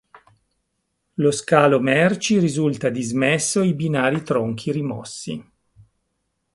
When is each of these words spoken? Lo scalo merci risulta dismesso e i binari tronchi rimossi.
Lo 1.13 1.29
scalo 1.29 1.79
merci 1.79 2.39
risulta 2.39 2.89
dismesso 2.89 3.61
e 3.61 3.67
i 3.67 3.75
binari 3.75 4.23
tronchi 4.23 4.71
rimossi. 4.71 5.51